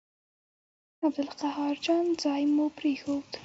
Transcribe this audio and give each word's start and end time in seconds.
عبدالقاهر 1.05 1.75
جان 1.85 2.05
ځای 2.21 2.43
مو 2.55 2.65
پرېښود. 2.77 3.29